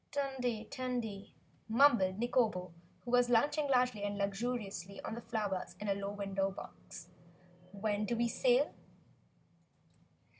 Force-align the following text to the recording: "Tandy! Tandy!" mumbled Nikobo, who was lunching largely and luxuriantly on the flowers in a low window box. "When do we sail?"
"Tandy! 0.11 0.65
Tandy!" 0.65 1.35
mumbled 1.69 2.17
Nikobo, 2.17 2.71
who 3.05 3.11
was 3.11 3.29
lunching 3.29 3.67
largely 3.67 4.01
and 4.03 4.17
luxuriantly 4.17 4.99
on 5.03 5.13
the 5.13 5.21
flowers 5.21 5.75
in 5.79 5.87
a 5.87 5.93
low 5.93 6.09
window 6.09 6.49
box. 6.49 7.09
"When 7.71 8.05
do 8.07 8.15
we 8.15 8.27
sail?" 8.27 8.73